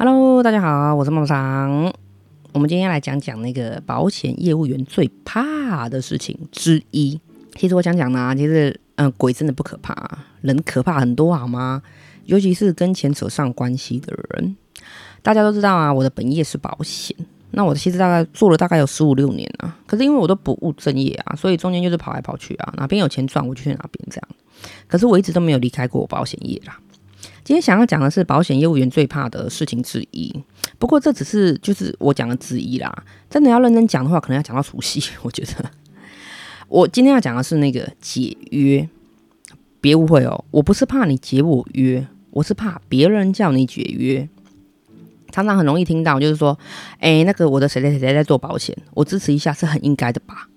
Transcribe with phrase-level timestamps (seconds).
[0.00, 1.92] Hello，大家好，我是梦桑。
[2.52, 7.20] 我们今天来讲讲那个保险业务员最怕的事情之一。
[7.56, 11.82] 其实我想讲呢，其实嗯，鬼真的不可怕，人可怕很多，好吗？
[12.26, 14.56] 尤其是跟钱扯上关系的人。
[15.20, 17.16] 大家都知道啊，我的本业是保险，
[17.50, 19.76] 那我其实大概做了大概有十五六年了。
[19.84, 24.28] 可是因为我都不务正业啊，所以中间就是跑来跑去啊，哪边有钱赚我就去哪边这样。
[24.86, 26.78] 可是我一直都没有离开过保险业啦。
[27.48, 30.30] 今天想要讲的是保险业务员最怕的事情之一，
[30.78, 32.94] 不过这只是就是我讲的之一啦。
[33.30, 35.02] 真的要认真讲的话，可能要讲到除夕。
[35.24, 35.70] 我觉得
[36.68, 38.86] 我今天要讲的是那个解约，
[39.80, 44.28] 别误会哦，我不是怕你解我约，我是怕别人叫你解约。
[45.32, 46.58] 常常很容易听到就是说，
[46.98, 50.50] 哎，那个我的谁谁谁谁在做保险，我支持一下是很应该的吧。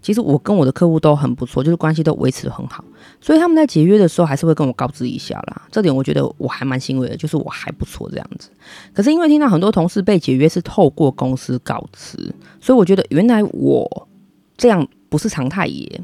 [0.00, 2.84] 其实我跟我的客户都很不错，就是关系都维持得很好，
[3.20, 5.62] 所以他们在解约的时候还是会跟我告知一下啦。
[5.70, 8.50] 这点我觉得我还蛮欣慰的，就是我还不错这样子。
[8.94, 12.16] 可是因为听到很多同事被解约是透过公司告知，
[12.60, 14.08] 所以我觉得原来我
[14.56, 16.00] 这样不是常态耶。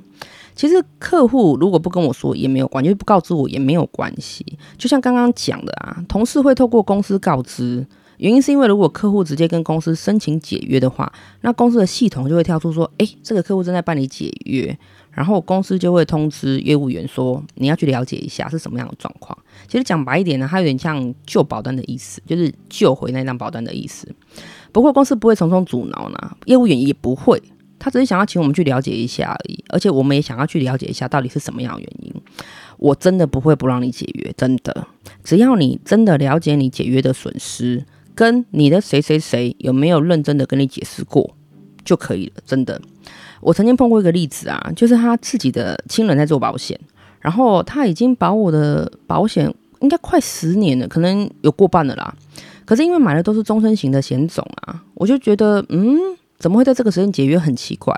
[0.55, 4.45] 其实客户如果不跟我说也没有关系，就是不告知我也没有关系。
[4.77, 7.87] 就像刚刚讲的啊，同事会透过公司告知。
[8.23, 14.79] 原因是因为，如果客户直接跟公司申请解约的话，那公司的系统就会跳出说：“诶，这个客户正在办理解约。”
[15.11, 24.07] 然后公司就会通知业务员说：“你要去了解一下是什么样的状况。”其实讲白一点呢，它有点像救保单的意思，就是救回那张保单的意思。
[24.71, 27.43] 不过公司不会从中阻挠呢，业务员也不会，
[27.81, 29.65] 他只是想要请我们去了解一下而已。
[29.71, 32.15] 而且我们也想要去了解一下到底是什么样的原因。
[32.79, 34.87] 我真的不会不让你解约，真的，
[35.25, 37.85] 只要你真的了解你解约的损失。
[38.15, 41.35] 跟你的谁谁谁有没有认真的跟你解释过
[41.85, 42.81] 就可以了，真的。
[43.41, 46.79] 我曾经碰过一个例子啊，就是他自己的亲人在做保险，
[47.21, 52.15] 然后他已经把我的保险应该快十年了，可能有过半了啦。
[52.65, 55.99] 可是因为买的都是终身型的险种啊，我就觉得嗯，
[56.39, 57.93] 怎么会在这个时间解约很奇怪，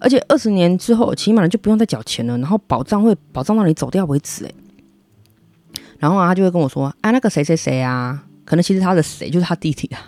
[0.00, 4.54] 而且二十年之后起码就不用再缴钱了，然后保障会保障到你走掉为止诶。
[6.00, 8.24] 然后啊，他就会跟我说，哎，那个谁谁谁啊。
[8.50, 10.02] 可能其实他的谁就是他弟弟啊，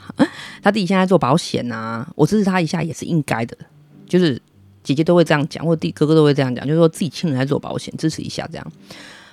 [0.61, 3.57] 他弟弟现在做保险啊，我支持他一下也是应该的，
[4.05, 4.43] 就是
[4.83, 8.73] 姐姐都会这样讲，或弟哥哥都会这样讲，就是说自己亲人在做保险，支持一下这样。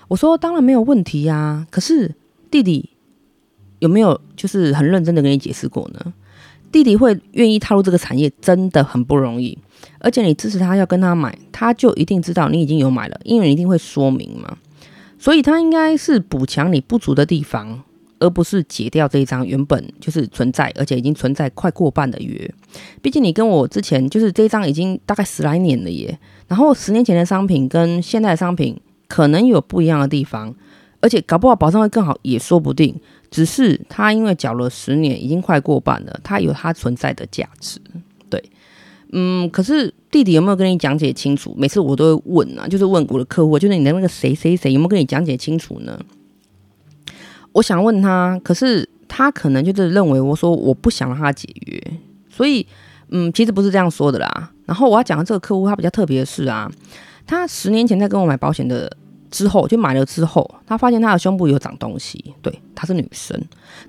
[0.08, 2.14] 我说当然没有问题呀，可是
[2.52, 2.88] 弟弟
[3.80, 6.14] 有没有就是很认真的跟你解释过呢？
[6.72, 9.58] 弟弟会愿意踏入这个产业真的很不容易，
[9.98, 14.56] 而且你支持他要跟他买，他就一定知道你已经有买了，因为你一定会说明嘛，
[15.18, 17.82] 所以他应该是补强你不足的地方。
[18.20, 22.54] 而不是解掉这一张原本就是存在，而且已经存在快过半的约。
[23.02, 26.18] 毕竟你跟我之前就是这一张已经大概十来年了耶。
[26.48, 30.54] 然后十年前的商品跟现在的商品可能有不一样的地方，
[31.00, 33.00] 而且搞不好保障会更好也说不定。
[33.32, 37.80] 只是他因为缴了十年，已经快过半了，他有他存在的价值。
[38.28, 38.44] 对，
[39.12, 41.54] 嗯，可是弟弟有没有跟你讲解清楚？
[41.56, 46.00] 每次我都会问啊，就是问我的客户，就是你的那个谁谁谁有没有跟你讲解清楚呢？
[47.60, 51.84] 我想问他，可是他可能就是认为我说我不想让他解约，
[52.30, 52.66] 所以
[53.10, 54.52] 嗯，其实不是这样说的啦。
[54.66, 56.72] 然后我要讲的这个客户，他比较特别的是啊，
[57.28, 58.90] 他十年前在跟我买保险的
[59.30, 63.38] 之后，就买了之后，他发现他的胸部有长东西，对，她是女生，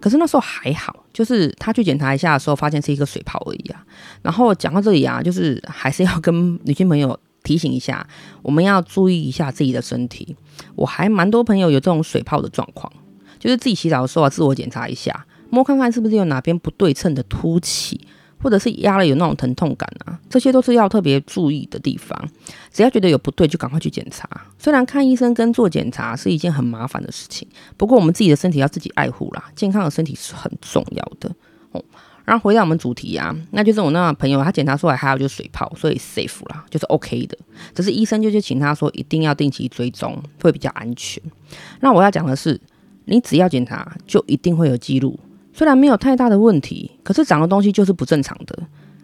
[0.00, 3.84] 可是那时候还好，就是他去检查一下的时候，发现是一个水泡而已啊。
[4.20, 8.04] 然后讲到这里啊，就是还是要跟女性朋友提醒一下，
[8.42, 10.34] 我们要注意一下自己的身体。
[10.74, 12.92] 我还蛮多朋友有这种水泡的状况。
[13.40, 18.06] 就是自己洗澡的时候啊，自我检查一下，摸看看是不是有哪边不对称的凸起，
[18.42, 22.16] 或者是压了有那种疼痛感啊，这些都是要特别注意的地方。
[22.70, 24.28] 只要觉得有不对，就赶快去检查。
[24.58, 31.34] 虽然看医生跟做检查是一件很麻烦的事情，不过我们自己的身体要自己爱护啦，健康的身体是很重要的
[31.72, 31.82] 哦。
[32.24, 37.36] 然后回到我们主题啊，那就是我那朋友他检查出来还有就是水泡，所以 safe 啦，就是 OK 的。
[37.74, 41.20] 只是医生就去请他说一定要定期追踪，会比较安全。
[41.80, 42.60] 那我要讲的是。
[43.04, 45.18] 你只要检查，就一定会有记录。
[45.52, 48.58] 虽然没有太大的问题，可是长的东西就是不正常的。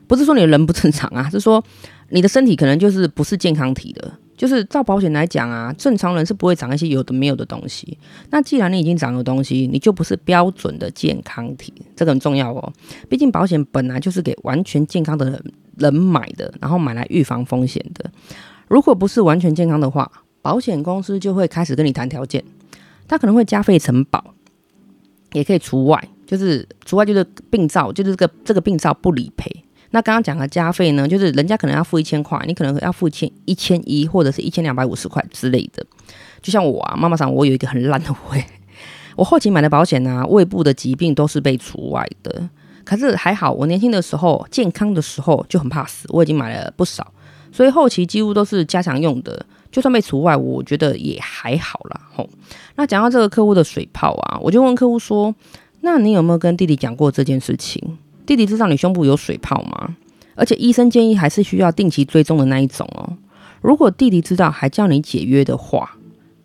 [0.07, 1.63] 不是说你的人不正常啊， 是说
[2.11, 4.13] 你的身体可能就是不是健康体的。
[4.37, 7.97] 就是照保险来讲啊，正常人是不会长一些有的没有的东西。
[8.29, 12.73] 那既然你已经长了东西，你就不是标准的健康体，这个很重要哦。
[13.09, 15.43] 毕竟保险本来就是给完全健康的人
[15.79, 18.11] 人买的，然后买来预防风险的。
[18.69, 20.11] 如果不是完全健康的话，
[20.43, 22.45] 保险公司就会开始跟你谈条件。
[23.09, 24.35] 他可能会加费承保，
[25.33, 29.65] 也可以除外，就是除外就是病灶，就是这个这个病灶不理赔。
[29.91, 35.87] 那刚刚讲的加费呢，就是人家可能要付一千块，你可能要付一千一千一或者是一千两百五十块之类的。
[36.43, 38.45] 就像我啊，妈妈桑，我有一个很烂的胃，
[39.17, 42.49] 我后期买的保险啊，胃部的疾病都是被除外的。
[42.85, 47.13] 可是还好，我年轻的时候健康的时候就很怕死，我已经买了不少，
[47.51, 49.47] 所以后期几乎都是加强用的。
[49.77, 52.01] 就算被除外，我觉得也还好啦。
[52.15, 52.27] 吼，
[52.77, 55.35] 那讲到这个客户的水泡啊，我就问客户说
[55.85, 57.99] ：“那你有没有跟弟弟讲过这件事情？
[58.25, 59.95] 弟弟知道你胸部有水泡吗？
[60.35, 63.19] 而且医生建议还是需要定期追踪的那一种哦。
[63.61, 65.99] 如果弟弟知道还叫你解约的话，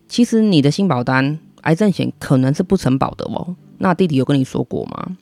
[0.10, 3.56] 其实你的新保单癌症险可能是不承保的哦。
[3.78, 5.16] 那弟弟有跟你说过吗？”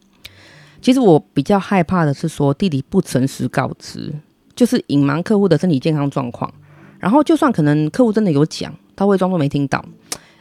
[0.82, 4.12] 其实我比较害怕的是说弟弟不诚实告知，
[4.56, 6.52] 就是隐瞒客户的身体健康状况。
[7.00, 9.84] 然后就算可能客户真的有讲，他会装作没听到。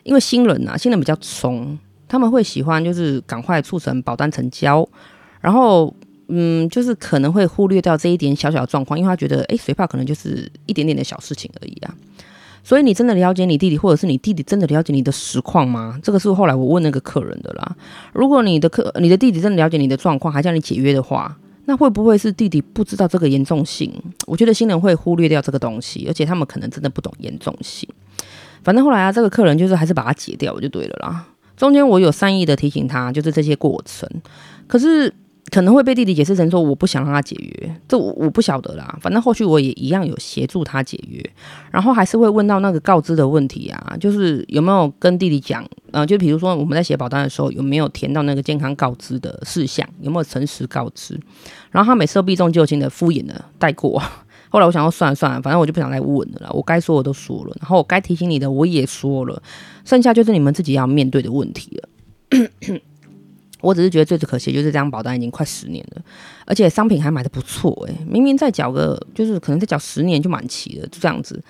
[0.03, 1.79] 因为新人啊，新人比较怂，
[2.09, 4.89] 他们会喜欢就是赶快促成保单成交。
[5.41, 5.95] 然后
[6.29, 11.95] 嗯，就是可能会忽略掉这一点小小的状况，因为他觉得诶，水泡可能就是一点点的小事情而已啊。
[12.65, 15.99] 所以你真的了解你弟弟，或者是你弟弟真的了解你的实况吗？
[16.03, 17.77] 这个是后来我问那个客人的啦。
[18.13, 21.35] 如果你的客、你的弟弟真的了解你的状况，还叫你解约的话，
[21.69, 23.93] 那会不会是弟弟不知道这个严重性？
[24.27, 27.87] 我觉得新人会忽略掉这个东西，而且他们可能真的不懂严重性。
[28.65, 31.27] 反正后来啊，这个客人就是还是把它解掉就对了啦。
[31.59, 34.09] 中间我有善意的提醒他，就是这些过程，
[34.67, 35.13] 可是。
[35.51, 38.99] 可能会被弟弟解释成说我不想让他解约，这我我不晓得啦。
[39.01, 41.25] 反正后续我也一样有协助他解约，
[41.71, 51.19] 然后还是会问到那个告知的问题啊，就是有没有跟弟弟讲，呃，就比如说我们在写保单的时候有没有填到那个健康告知的事项，有没有诚实告知？
[51.71, 54.03] 然后他每次都避重就轻的敷衍的带过。
[54.51, 59.43] 后来我想说算了算了，反正我就不想再问了啦，我该说我都说了，然后我该提醒你的我也说了，
[59.85, 61.89] 剩下就是你们自己要面对的问题了。
[63.61, 66.03] 我只是觉得最最可惜就是这张保单已经快十年了，
[66.47, 71.43] 而且商品还买得不错诶、欸，明明再缴个就是可能再缴十年就满期了，就这样子。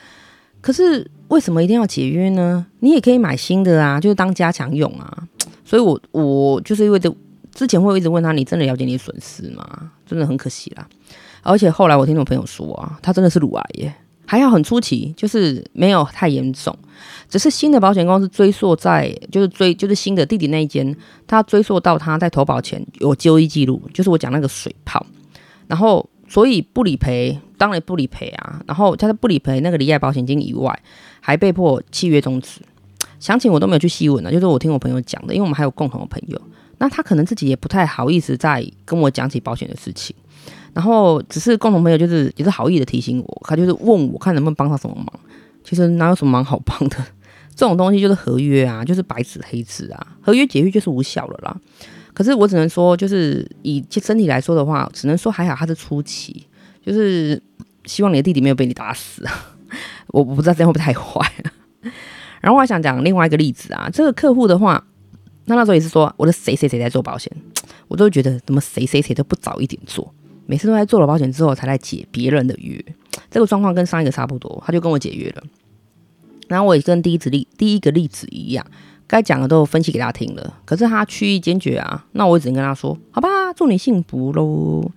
[0.60, 2.66] 可是为什么一定要解约呢？
[2.80, 5.24] 你也可以买新的啊，就是当加强用啊。
[5.64, 7.14] 所以我我就是因为这
[7.52, 9.92] 之前会一直问他，你真的了解你的损失吗？
[10.06, 10.88] 真的很可惜啦。
[11.42, 13.94] 而且后来我听我朋友说啊，他真的是乳癌耶。
[14.30, 16.76] 还要很出奇，就是没有太严重，
[17.30, 20.94] 只是新的保险公司追溯在，就是追就是新的弟弟那一间，
[21.26, 25.06] 他追溯到他在投保前有就医记录，就是我讲那个水泡，
[25.66, 30.78] 然后所以不理赔，当然不理赔啊，然后他在不理赔那个罹癌保险金以外，
[31.22, 32.60] 还被迫契约终止，
[33.18, 36.38] 详情我都没有去细问了，就是我听我朋友讲的，因为我们还有共同的朋友，
[36.76, 40.14] 那他可能自己也不太好意思再跟我讲起保险的事情。
[40.72, 45.06] 然后只是共同朋友，就是也是好意的提醒我，他就是问我看能不能帮他什么忙。
[45.64, 46.96] 其实哪有什么忙好帮的？
[47.54, 51.56] 这种东西就是合约啊，就是白纸黑字啊，合约解约就是无效了啦。
[52.14, 56.46] 可是我只能说，就是以身体来说的话，只能说还好他是初期，
[56.84, 57.40] 就是
[57.84, 59.24] 希望你的弟弟没有被你打死。
[60.08, 61.30] 我我不知道这样会不会太坏。
[62.40, 64.82] 然后我还想讲另外一个例子啊，这个客户的话，
[65.46, 67.30] 那那时候也是说我的谁谁谁在做保险，
[67.88, 70.14] 我都觉得怎么谁谁谁都不早一点做。
[70.50, 72.82] 每次都在做了保险之后才来解别人的约，
[73.30, 75.42] 这个状况跟上一个差不多，他就跟我解约了。
[76.48, 78.64] 然后我也跟第一次例第一个例子一样，
[79.06, 84.90] 该讲的都分析给他听了，可是他去意坚决啊，那我只能跟他说，好吧，祝你幸福喽。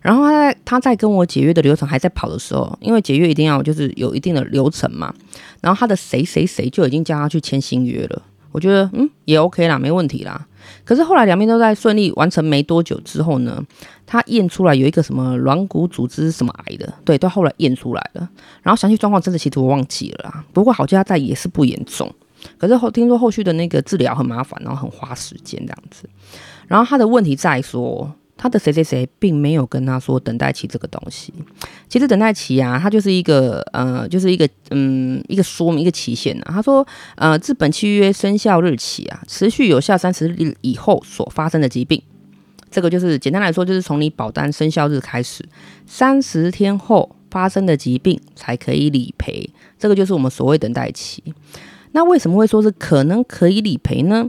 [0.00, 5.12] 然后他在他在跟我解约的流程还在跑的时候，因为解约一定要就是有一定的流程嘛，
[5.60, 8.22] 然后他的谁谁谁就已经叫他去签新约了，
[8.52, 10.46] 我觉得嗯也 OK 啦，没问题啦。
[10.84, 13.62] 可是后来两边都在顺利完成没多久之后呢，
[14.06, 18.28] 他验出来有一个什么软骨组织什么癌的，对，到后来验出来了。
[18.62, 20.44] 然后详细状况真的其实我忘记了啦。
[20.52, 22.12] 不过好家在也是不严重，
[22.58, 26.08] 可是后听说后续的那个治疗很麻烦，然后很花时间这样子。
[26.66, 28.12] 然后他的问题在说。
[28.42, 31.32] 他的谁谁谁并没有跟他说等待期这个东西，
[31.88, 36.50] 其实等待期啊，它就是一个呃，就是一个嗯，一个说明一个期限啊。
[36.54, 36.84] 他说
[37.14, 42.02] 呃，自本契约生效日起啊，持续有效三十日以后所发生的疾病，
[42.68, 45.48] 这个就是简单来说，就是从你保单生效日开始，
[45.86, 51.22] 三十天后发生的疾病才可以理赔，这个就是我们所谓等待期。
[51.92, 54.28] 那为什么会说是可能可以理赔呢？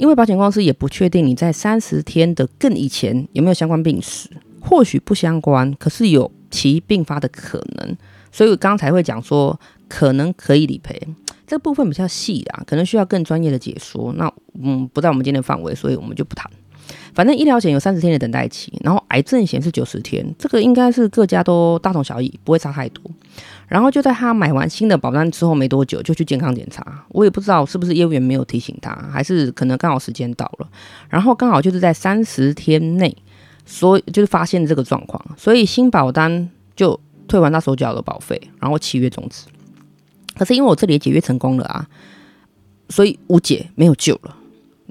[0.00, 7.94] 因为保险公司也不确定你在三十天的更以前有没有相关病史，或许不相关，可是有其并发的可能，
[8.32, 10.98] 所以我刚才会讲说可能可以理赔，
[11.46, 14.10] 这部分比较细啊，可能需要更专业的解说。
[14.14, 16.50] 那嗯，不在我们今天的范围，所以我们就不谈。
[17.14, 23.02] 反正医疗险有三十天的等待期，然后癌症险是九十天，这个应该是各家都大同小异，不会差太多。
[23.68, 27.04] 然后就在他买完新的保单之后没多久，就去健康检查。
[27.10, 30.68] 我也不知道是不是业务员没有提醒他，还是可能刚好时间到了。
[31.08, 33.16] 然后刚好就是在三十天内，
[33.64, 39.46] 所以就是发现这个状况，所以新保单就退完他所缴的保费，然后契约终止。
[40.36, 41.86] 可是因为我这里也解约成功了啊，
[42.88, 44.36] 所以无解没有救了。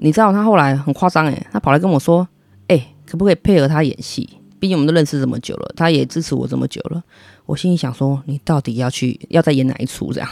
[0.02, 2.26] 你知道他后来很夸张诶，他跑来跟我说，
[2.68, 4.28] 哎、可不可以配合他演戏？
[4.58, 7.02] 毕竟我们都认识这么久了，他也支持我这么久了。
[7.46, 10.28] 我心里想说，你到底要去要再演哪一出这样？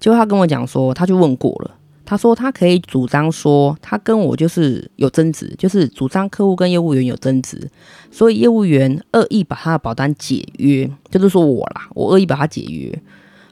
[0.00, 1.74] 结果他跟我讲说，他就问过了。
[2.04, 7.70] 他说他可以主张说，他跟我就是有争执，就是主张客户跟业务员有争执，
[8.10, 12.98] 所以业务员恶意把他的保单解约，就是说我啦，我恶意把他解约。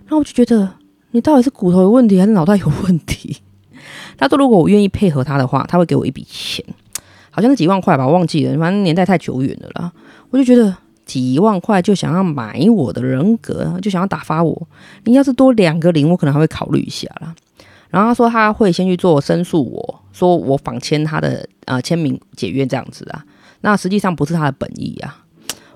[0.08, 0.72] 那我就觉得，
[1.10, 3.36] 你到底是骨头有问题还是脑袋有问题？
[4.16, 6.64] 他说如果我愿意配合他的话，他会给我一笔钱，
[7.30, 9.92] 好像是几万块吧，我忘记了，反正年代太久远了啦。
[10.30, 14.66] 我就觉得几万块就想要买我的人格，就想要打发我。
[15.04, 17.34] 你要是多两个零，我可能还会考虑一下啦。
[17.90, 23.24] 然后他说他会先去做申诉我，说我仿签他的呃签名解约这样子啊，
[23.60, 25.24] 那实际上不是他的本意啊，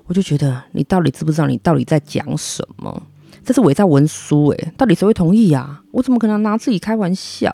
[0.07, 3.01] 我就觉得你到底知不知道你到底在讲什么？
[3.45, 5.81] 这是伪造文书诶、到底谁会同意啊？
[5.91, 7.49] 我怎么可能拿自己开玩笑？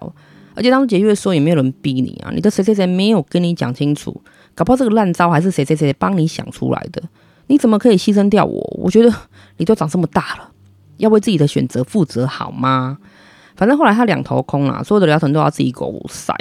[0.58, 4.20] 而且当时解约的时候也没有人逼你啊，你的谁谁谁没有跟你讲清楚，
[4.56, 7.00] 搞不好这个烂招还是谁谁谁帮你想出来的，
[7.46, 8.60] 你怎么可以牺牲掉我？
[8.82, 9.16] 我觉得
[9.58, 10.50] 你都长这么大了，
[10.98, 12.98] 要为自己的选择负责好吗？
[13.56, 16.36] 反正后来他两头空了，所有的疗程都要自己狗塞。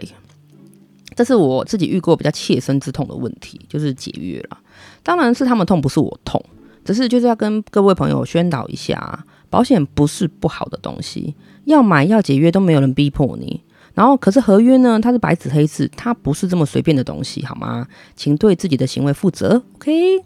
[1.15, 4.59] 这是我自己遇过比较切身之痛的问题，就是解约了。
[5.03, 6.43] 当然是他们痛，不是我痛，
[6.85, 13.63] 只是就是要跟各位朋友宣导一下，保险不是不好的东西，要买要解约都没有人逼迫你。
[13.97, 17.89] 然后可是合约呢，它是白纸黑字，它不是这么随便的东西，好吗？
[18.15, 20.19] 请对自己的行为负责，OK？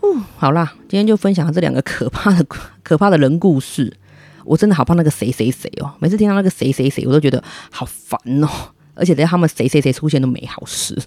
[0.00, 2.44] 哦，好啦，今天就分享这两个可怕的、
[2.82, 3.96] 可怕的人故事。
[4.44, 5.94] 我真的好怕那个谁谁谁哦！
[6.00, 8.48] 每次听到那个谁谁谁，我都觉得好烦哦。
[8.94, 11.00] 而且等下他们谁谁谁出现都没好事。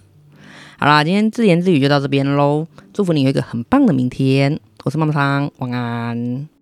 [0.80, 2.66] 好啦，今天自言自语就到这边喽。
[2.94, 4.60] 祝福你有一个很棒的明天。
[4.86, 6.57] 我是妈妈桑，晚安。